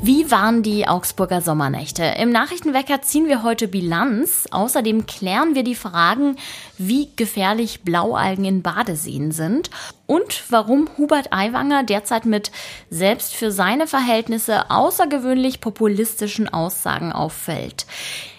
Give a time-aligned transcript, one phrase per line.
[0.00, 2.04] Wie waren die Augsburger Sommernächte?
[2.04, 4.46] Im Nachrichtenwecker ziehen wir heute Bilanz.
[4.50, 6.36] Außerdem klären wir die Fragen,
[6.78, 9.70] wie gefährlich Blaualgen in Badeseen sind
[10.06, 12.52] und warum Hubert Aiwanger derzeit mit
[12.90, 17.86] selbst für seine Verhältnisse außergewöhnlich populistischen Aussagen auffällt.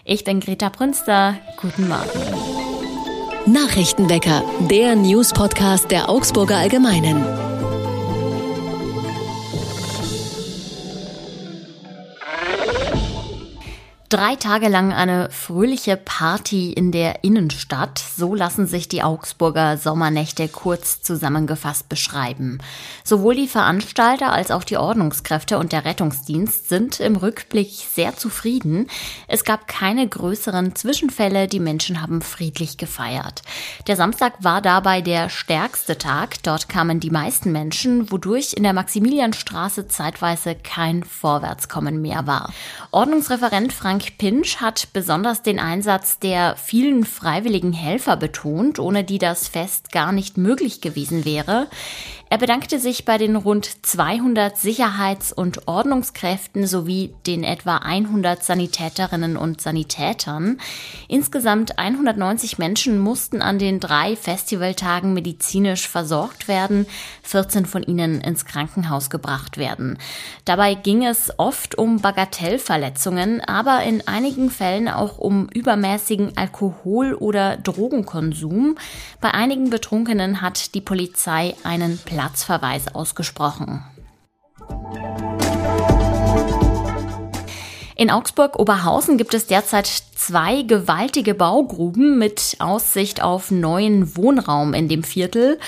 [0.06, 1.36] Ich bin Greta Prünster.
[1.62, 2.10] Guten Morgen.
[3.46, 7.49] Nachrichtenwecker, der News-Podcast der Augsburger Allgemeinen.
[14.10, 18.00] Drei Tage lang eine fröhliche Party in der Innenstadt.
[18.00, 22.58] So lassen sich die Augsburger Sommernächte kurz zusammengefasst beschreiben.
[23.04, 28.88] Sowohl die Veranstalter als auch die Ordnungskräfte und der Rettungsdienst sind im Rückblick sehr zufrieden.
[29.28, 31.48] Es gab keine größeren Zwischenfälle.
[31.48, 33.44] Die Menschen haben friedlich gefeiert.
[33.86, 36.42] Der Samstag war dabei der stärkste Tag.
[36.42, 42.52] Dort kamen die meisten Menschen, wodurch in der Maximilianstraße zeitweise kein Vorwärtskommen mehr war.
[42.90, 49.18] Ordnungsreferent Frank Frank Pinsch hat besonders den Einsatz der vielen freiwilligen Helfer betont, ohne die
[49.18, 51.68] das Fest gar nicht möglich gewesen wäre.
[52.32, 59.36] Er bedankte sich bei den rund 200 Sicherheits- und Ordnungskräften sowie den etwa 100 Sanitäterinnen
[59.36, 60.60] und Sanitätern.
[61.08, 66.86] Insgesamt 190 Menschen mussten an den drei Festivaltagen medizinisch versorgt werden,
[67.24, 69.98] 14 von ihnen ins Krankenhaus gebracht werden.
[70.46, 77.58] Dabei ging es oft um Bagatellverletzungen, aber in einigen Fällen auch um übermäßigen Alkohol- oder
[77.58, 78.78] Drogenkonsum.
[79.20, 83.82] Bei einigen Betrunkenen hat die Polizei einen Plan Platzverweis ausgesprochen.
[88.00, 89.88] In Augsburg-Oberhausen gibt es derzeit
[90.20, 95.60] zwei gewaltige Baugruben mit Aussicht auf neuen Wohnraum in dem Viertel.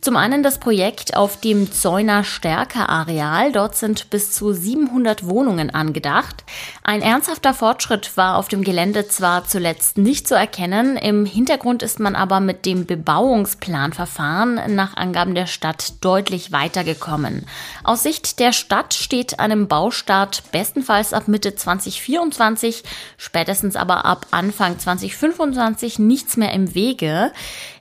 [0.00, 3.52] Zum einen das Projekt auf dem Zäuner Stärke Areal.
[3.52, 6.44] Dort sind bis zu 700 Wohnungen angedacht.
[6.82, 12.00] Ein ernsthafter Fortschritt war auf dem Gelände zwar zuletzt nicht zu erkennen, im Hintergrund ist
[12.00, 17.46] man aber mit dem Bebauungsplanverfahren nach Angaben der Stadt deutlich weitergekommen.
[17.84, 22.82] Aus Sicht der Stadt steht einem Baustart bestenfalls ab Mitte 2024,
[23.16, 27.32] spätestens aber ab Anfang 2025 nichts mehr im Wege.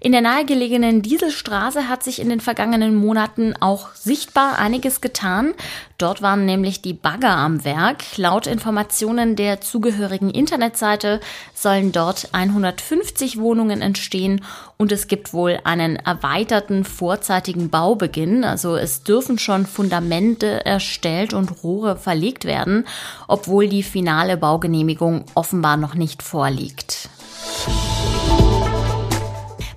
[0.02, 5.54] In der nahegelegenen Dieselstraße hat sich in den vergangenen Monaten auch sichtbar einiges getan.
[5.98, 8.06] Dort waren nämlich die Bagger am Werk.
[8.16, 11.20] Laut Informationen der zugehörigen Internetseite
[11.54, 14.42] sollen dort 150 Wohnungen entstehen
[14.78, 18.46] und es gibt wohl einen erweiterten vorzeitigen Baubeginn.
[18.46, 22.88] Also es dürfen schon Fundamente erstellt und Rohre verlegt werden,
[23.28, 27.10] obwohl die finale Baugenehmigung offenbar noch nicht vorliegt.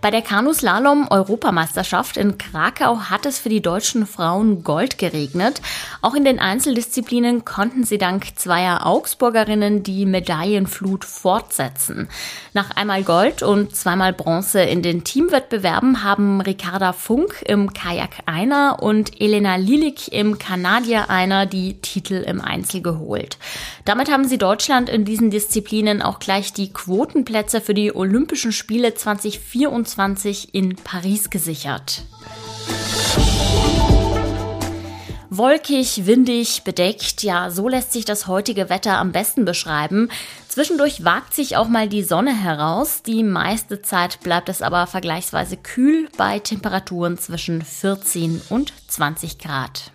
[0.02, 5.62] Bei der Kanuslalom-Europameisterschaft in Krakau hat es für die deutschen Frauen Gold geregnet.
[6.00, 12.08] Auch in den Einzeldisziplinen konnten sie dank zweier Augsburgerinnen die Medaillenflut fortsetzen.
[12.52, 18.82] Nach einmal Gold und zweimal Bronze in den Teamwettbewerben haben Ricarda Funk im Kajak Einer
[18.82, 23.38] und Elena Lilik im Kanadier Einer die Titel im Einzel geholt.
[23.84, 28.94] Damit haben sie Deutschland in diesen Disziplinen auch gleich die Quotenplätze für die Olympischen Spiele
[28.94, 32.02] 2024 2024 in Paris gesichert.
[35.28, 40.10] Wolkig, windig, bedeckt, ja, so lässt sich das heutige Wetter am besten beschreiben.
[40.48, 43.02] Zwischendurch wagt sich auch mal die Sonne heraus.
[43.02, 49.92] Die meiste Zeit bleibt es aber vergleichsweise kühl bei Temperaturen zwischen 14 und 20 Grad.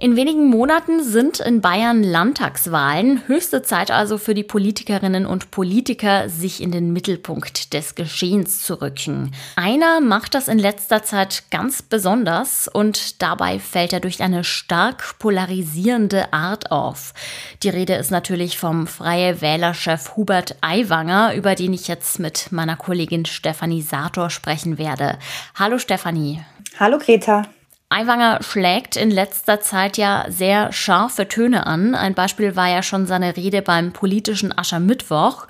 [0.00, 3.22] In wenigen Monaten sind in Bayern Landtagswahlen.
[3.28, 8.82] Höchste Zeit also für die Politikerinnen und Politiker, sich in den Mittelpunkt des Geschehens zu
[8.82, 9.30] rücken.
[9.54, 15.18] Einer macht das in letzter Zeit ganz besonders und dabei fällt er durch eine stark
[15.20, 17.14] polarisierende Art auf.
[17.62, 22.76] Die Rede ist natürlich vom Freie Wählerchef Hubert Aiwanger, über den ich jetzt mit meiner
[22.76, 25.18] Kollegin Stefanie Sator sprechen werde.
[25.54, 26.42] Hallo Stefanie.
[26.80, 27.44] Hallo Greta.
[27.88, 31.94] Aiwanger schlägt in letzter Zeit ja sehr scharfe Töne an.
[31.94, 35.46] Ein Beispiel war ja schon seine Rede beim politischen Aschermittwoch.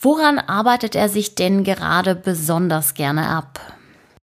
[0.00, 3.60] Woran arbeitet er sich denn gerade besonders gerne ab?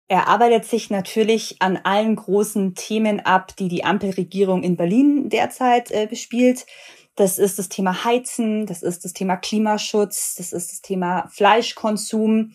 [0.08, 5.92] Er arbeitet sich natürlich an allen großen Themen ab, die die Ampelregierung in Berlin derzeit
[5.92, 6.66] äh, bespielt.
[7.14, 12.52] Das ist das Thema Heizen, das ist das Thema Klimaschutz, das ist das Thema Fleischkonsum.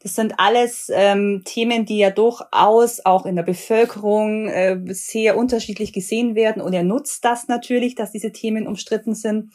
[0.00, 5.92] Das sind alles ähm, Themen, die ja durchaus auch in der Bevölkerung äh, sehr unterschiedlich
[5.92, 6.62] gesehen werden.
[6.62, 9.52] Und er nutzt das natürlich, dass diese Themen umstritten sind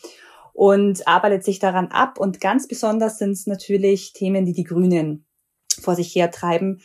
[0.51, 2.19] und arbeitet sich daran ab.
[2.19, 5.25] Und ganz besonders sind es natürlich Themen, die die Grünen
[5.81, 6.81] vor sich her treiben,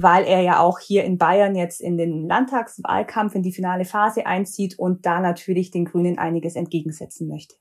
[0.00, 4.24] weil er ja auch hier in Bayern jetzt in den Landtagswahlkampf in die finale Phase
[4.24, 7.56] einzieht und da natürlich den Grünen einiges entgegensetzen möchte.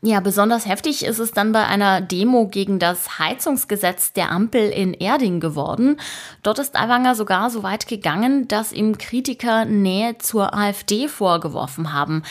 [0.00, 4.94] Ja, besonders heftig ist es dann bei einer Demo gegen das Heizungsgesetz der Ampel in
[4.94, 6.00] Erding geworden.
[6.42, 12.24] Dort ist Aiwanger sogar so weit gegangen, dass ihm Kritiker Nähe zur AfD vorgeworfen haben.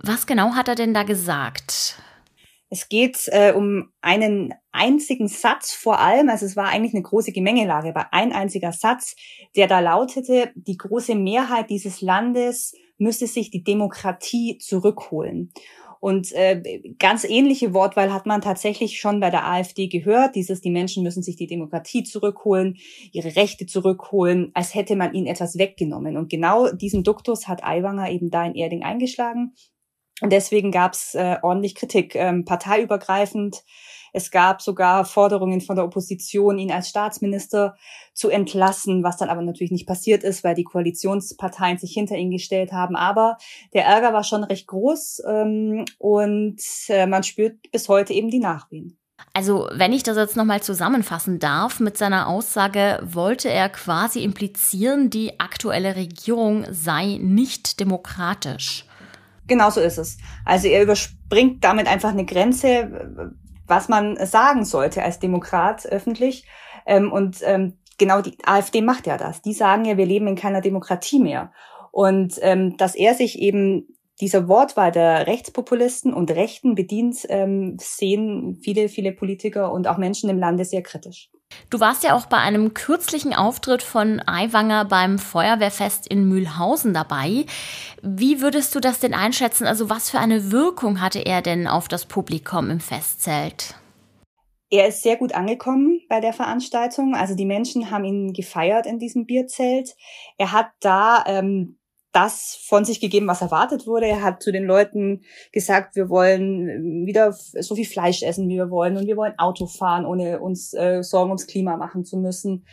[0.00, 1.96] Was genau hat er denn da gesagt?
[2.70, 7.32] Es geht äh, um einen einzigen Satz vor allem, also es war eigentlich eine große
[7.32, 9.16] Gemengelage, aber ein einziger Satz,
[9.56, 15.52] der da lautete, die große Mehrheit dieses Landes müsse sich die Demokratie zurückholen.
[16.00, 20.36] Und äh, ganz ähnliche Wortwahl hat man tatsächlich schon bei der AfD gehört.
[20.36, 22.76] Dieses, die Menschen müssen sich die Demokratie zurückholen,
[23.12, 26.16] ihre Rechte zurückholen, als hätte man ihnen etwas weggenommen.
[26.16, 29.54] Und genau diesen Duktus hat Aiwanger eben da in Erding eingeschlagen.
[30.20, 33.62] Und deswegen gab es äh, ordentlich Kritik, ähm, parteiübergreifend.
[34.12, 37.76] Es gab sogar Forderungen von der Opposition, ihn als Staatsminister
[38.14, 42.30] zu entlassen, was dann aber natürlich nicht passiert ist, weil die Koalitionsparteien sich hinter ihn
[42.30, 42.96] gestellt haben.
[42.96, 43.36] Aber
[43.74, 48.40] der Ärger war schon recht groß ähm, und äh, man spürt bis heute eben die
[48.40, 48.98] Nachwehen.
[49.34, 55.10] Also, wenn ich das jetzt nochmal zusammenfassen darf, mit seiner Aussage wollte er quasi implizieren,
[55.10, 58.84] die aktuelle Regierung sei nicht demokratisch.
[59.48, 60.18] Genau so ist es.
[60.44, 63.32] Also er überspringt damit einfach eine Grenze,
[63.68, 66.46] was man sagen sollte als Demokrat öffentlich.
[66.86, 69.42] Ähm, und ähm, genau die AfD macht ja das.
[69.42, 71.52] Die sagen ja, wir leben in keiner Demokratie mehr.
[71.92, 78.58] Und ähm, dass er sich eben dieser Wortwahl der Rechtspopulisten und Rechten bedient, ähm, sehen
[78.62, 81.30] viele, viele Politiker und auch Menschen im Lande sehr kritisch.
[81.70, 87.46] Du warst ja auch bei einem kürzlichen Auftritt von Aiwanger beim Feuerwehrfest in Mühlhausen dabei.
[88.02, 89.66] Wie würdest du das denn einschätzen?
[89.66, 93.74] Also was für eine Wirkung hatte er denn auf das Publikum im Festzelt?
[94.70, 97.14] Er ist sehr gut angekommen bei der Veranstaltung.
[97.14, 99.96] Also die Menschen haben ihn gefeiert in diesem Bierzelt.
[100.36, 101.78] Er hat da ähm,
[102.12, 104.06] das von sich gegeben, was erwartet wurde.
[104.06, 105.22] Er hat zu den Leuten
[105.52, 109.66] gesagt, wir wollen wieder so viel Fleisch essen, wie wir wollen, und wir wollen Auto
[109.66, 112.64] fahren, ohne uns äh, Sorgen ums Klima machen zu müssen.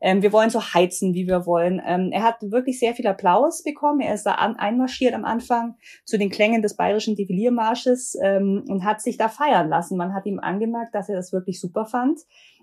[0.00, 1.82] Ähm, wir wollen so heizen, wie wir wollen.
[1.84, 4.00] Ähm, er hat wirklich sehr viel Applaus bekommen.
[4.00, 5.74] Er ist da an, einmarschiert am Anfang
[6.04, 9.96] zu den Klängen des bayerischen Deviliermarsches ähm, und hat sich da feiern lassen.
[9.96, 12.20] Man hat ihm angemerkt, dass er das wirklich super fand.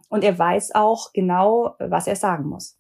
[0.10, 2.78] Und er weiß auch genau, was er sagen muss.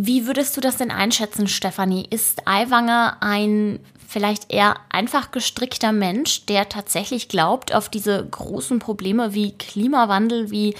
[0.00, 2.06] Wie würdest du das denn einschätzen, Stefanie?
[2.08, 9.34] Ist Aiwanger ein vielleicht eher einfach gestrickter Mensch, der tatsächlich glaubt, auf diese großen Probleme
[9.34, 10.76] wie Klimawandel, wie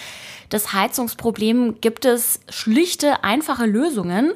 [0.50, 4.34] das Heizungsproblem gibt es schlichte, einfache Lösungen?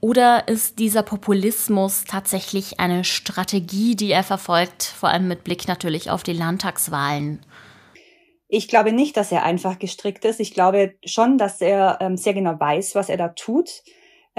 [0.00, 6.10] Oder ist dieser Populismus tatsächlich eine Strategie, die er verfolgt, vor allem mit Blick natürlich
[6.10, 7.40] auf die Landtagswahlen?
[8.48, 10.40] Ich glaube nicht, dass er einfach gestrickt ist.
[10.40, 13.82] Ich glaube schon, dass er ähm, sehr genau weiß, was er da tut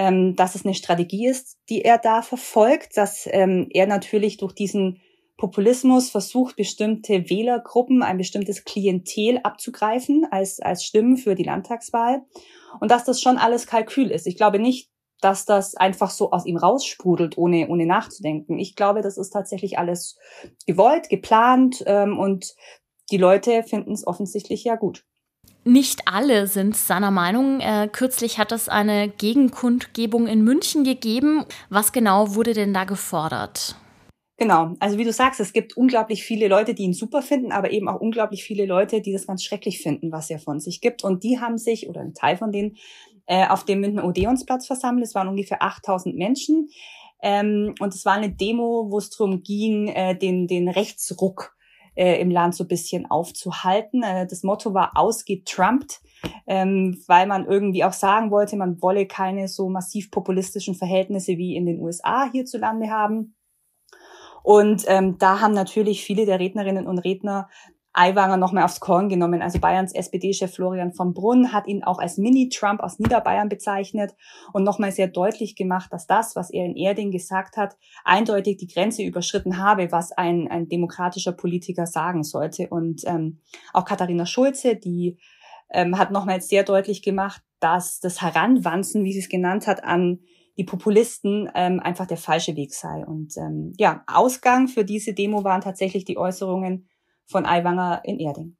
[0.01, 4.53] ähm, dass es eine Strategie ist, die er da verfolgt, dass ähm, er natürlich durch
[4.53, 4.99] diesen
[5.37, 12.23] Populismus versucht, bestimmte Wählergruppen, ein bestimmtes Klientel abzugreifen als, als Stimmen für die Landtagswahl.
[12.79, 14.25] Und dass das schon alles Kalkül ist.
[14.25, 14.89] Ich glaube nicht,
[15.19, 18.57] dass das einfach so aus ihm raussprudelt, ohne, ohne nachzudenken.
[18.57, 20.17] Ich glaube, das ist tatsächlich alles
[20.65, 22.55] gewollt, geplant ähm, und
[23.11, 25.05] die Leute finden es offensichtlich ja gut.
[25.63, 27.59] Nicht alle sind seiner Meinung.
[27.59, 31.45] Äh, kürzlich hat es eine Gegenkundgebung in München gegeben.
[31.69, 33.75] Was genau wurde denn da gefordert?
[34.37, 37.69] Genau, also wie du sagst, es gibt unglaublich viele Leute, die ihn super finden, aber
[37.69, 41.03] eben auch unglaublich viele Leute, die das ganz schrecklich finden, was er von sich gibt.
[41.03, 42.77] Und die haben sich, oder ein Teil von denen,
[43.27, 45.05] äh, auf dem Münchner Odeonsplatz versammelt.
[45.05, 46.69] Es waren ungefähr 8000 Menschen.
[47.21, 51.55] Ähm, und es war eine Demo, wo es darum ging, äh, den, den Rechtsruck
[52.01, 54.01] äh, im Land so ein bisschen aufzuhalten.
[54.01, 56.01] Äh, das Motto war ausgetrumpt,
[56.47, 61.55] ähm, weil man irgendwie auch sagen wollte, man wolle keine so massiv populistischen Verhältnisse wie
[61.55, 63.35] in den USA hierzulande haben.
[64.41, 67.47] Und ähm, da haben natürlich viele der Rednerinnen und Redner
[67.93, 69.41] Aiwanger nochmal aufs Korn genommen.
[69.41, 74.15] Also Bayerns SPD-Chef Florian von Brunn hat ihn auch als Mini-Trump aus Niederbayern bezeichnet
[74.53, 78.67] und nochmal sehr deutlich gemacht, dass das, was er in Erding gesagt hat, eindeutig die
[78.67, 82.67] Grenze überschritten habe, was ein, ein demokratischer Politiker sagen sollte.
[82.69, 83.39] Und ähm,
[83.73, 85.17] auch Katharina Schulze, die
[85.69, 90.19] ähm, hat nochmal sehr deutlich gemacht, dass das Heranwanzen, wie sie es genannt hat, an
[90.57, 93.05] die Populisten ähm, einfach der falsche Weg sei.
[93.05, 96.87] Und ähm, ja, Ausgang für diese Demo waren tatsächlich die Äußerungen
[97.31, 98.55] von Aiwanger in Erding.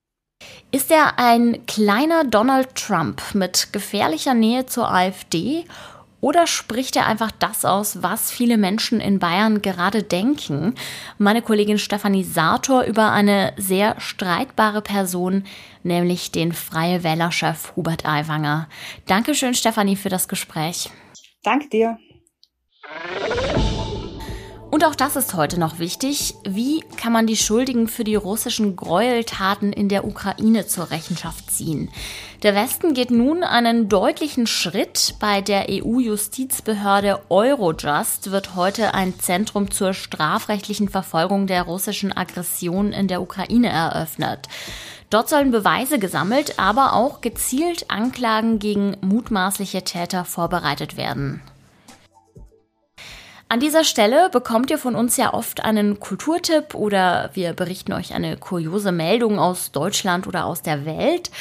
[0.72, 5.66] Ist er ein kleiner Donald Trump mit gefährlicher Nähe zur AfD
[6.22, 10.76] Oder spricht er einfach das aus, was viele Menschen in Bayern gerade denken?
[11.18, 15.46] Meine Kollegin Stefanie Sator über eine sehr streitbare Person,
[15.82, 18.70] nämlich den Freie Wählerchef Hubert Aiwanger.
[19.08, 20.92] Dankeschön, Stefanie, für das Gespräch.
[21.44, 21.98] Danke dir.
[24.72, 26.34] Und auch das ist heute noch wichtig.
[26.48, 31.90] Wie kann man die Schuldigen für die russischen Gräueltaten in der Ukraine zur Rechenschaft ziehen?
[32.42, 35.16] Der Westen geht nun einen deutlichen Schritt.
[35.20, 43.10] Bei der EU-Justizbehörde Eurojust wird heute ein Zentrum zur strafrechtlichen Verfolgung der russischen Aggression in
[43.10, 44.48] der Ukraine eröffnet.
[45.10, 51.42] Dort sollen Beweise gesammelt, aber auch gezielt Anklagen gegen mutmaßliche Täter vorbereitet werden.
[53.52, 58.14] An dieser Stelle bekommt ihr von uns ja oft einen Kulturtipp oder wir berichten euch
[58.14, 61.32] eine kuriose Meldung aus Deutschland oder aus der Welt.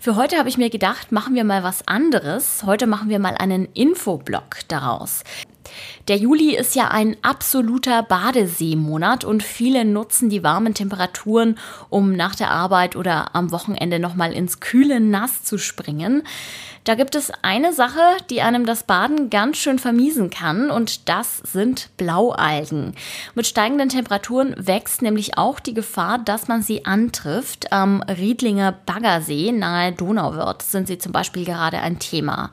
[0.00, 2.64] Für heute habe ich mir gedacht, machen wir mal was anderes.
[2.66, 5.22] Heute machen wir mal einen Infoblog daraus.
[6.08, 11.58] Der Juli ist ja ein absoluter Badeseemonat und viele nutzen die warmen Temperaturen,
[11.88, 16.22] um nach der Arbeit oder am Wochenende nochmal ins kühle Nass zu springen.
[16.84, 18.00] Da gibt es eine Sache,
[18.30, 22.94] die einem das Baden ganz schön vermiesen kann und das sind Blaualgen.
[23.34, 27.70] Mit steigenden Temperaturen wächst nämlich auch die Gefahr, dass man sie antrifft.
[27.70, 32.50] Am Riedlinger Baggersee nahe Donauwörth sind sie zum Beispiel gerade ein Thema.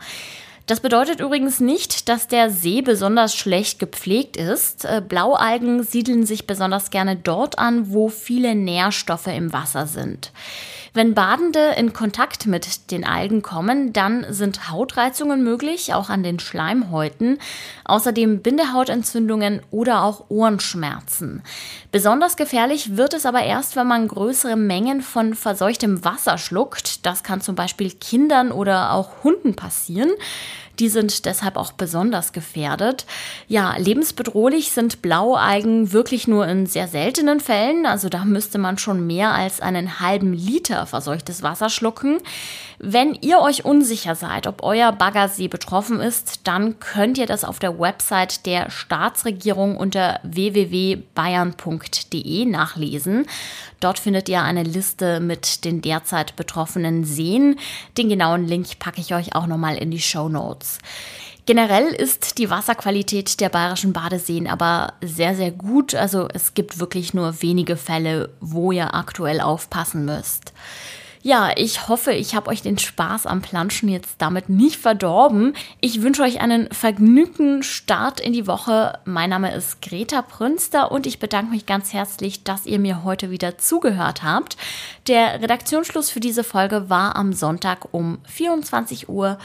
[0.68, 4.84] Das bedeutet übrigens nicht, dass der See besonders schlecht gepflegt ist.
[4.84, 10.34] Äh, Blaualgen siedeln sich besonders gerne dort an, wo viele Nährstoffe im Wasser sind.
[10.98, 16.40] Wenn Badende in Kontakt mit den Algen kommen, dann sind Hautreizungen möglich, auch an den
[16.40, 17.38] Schleimhäuten,
[17.86, 21.44] außerdem Bindehautentzündungen oder auch Ohrenschmerzen.
[21.92, 27.06] Besonders gefährlich wird es aber erst, wenn man größere Mengen von verseuchtem Wasser schluckt.
[27.06, 30.10] Das kann zum Beispiel Kindern oder auch Hunden passieren.
[30.80, 33.06] Die sind deshalb auch besonders gefährdet.
[33.48, 37.86] Ja, lebensbedrohlich sind Blaualgen wirklich nur in sehr seltenen Fällen.
[37.86, 42.20] Also da müsste man schon mehr als einen halben Liter verseuchtes Wasser schlucken.
[42.80, 47.58] Wenn ihr euch unsicher seid, ob euer Baggersee betroffen ist, dann könnt ihr das auf
[47.58, 53.26] der Website der Staatsregierung unter www.bayern.de nachlesen.
[53.80, 57.60] Dort findet ihr eine Liste mit den derzeit betroffenen Seen.
[57.98, 60.67] Den genauen Link packe ich euch auch nochmal in die Show Notes.
[61.48, 65.96] Generell ist die Wasserqualität der bayerischen Badeseen aber sehr, sehr gut.
[65.96, 70.52] Also es gibt wirklich nur wenige Fälle, wo ihr aktuell aufpassen müsst.
[71.28, 75.56] Ja, ich hoffe, ich habe euch den Spaß am Planschen jetzt damit nicht verdorben.
[75.82, 79.00] Ich wünsche euch einen vergnügten Start in die Woche.
[79.06, 83.32] Mein Name ist Greta Prünster und ich bedanke mich ganz herzlich, dass ihr mir heute
[83.32, 84.58] wieder zugehört habt.
[85.08, 89.38] Der Redaktionsschluss für diese Folge war am Sonntag um 24 Uhr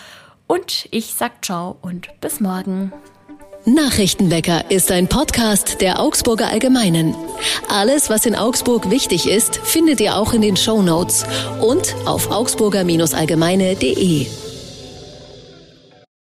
[0.52, 2.92] und ich sag ciao und bis morgen.
[3.64, 7.14] Nachrichtenwecker ist ein Podcast der Augsburger Allgemeinen.
[7.70, 11.24] Alles, was in Augsburg wichtig ist, findet ihr auch in den Show Notes
[11.62, 14.26] und auf augsburger-allgemeine.de.